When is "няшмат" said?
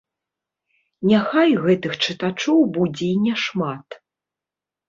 3.27-3.87